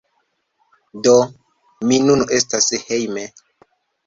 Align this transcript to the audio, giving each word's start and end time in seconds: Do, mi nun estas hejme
Do, 1.07 1.13
mi 1.91 2.01
nun 2.07 2.25
estas 2.39 2.71
hejme 2.89 3.29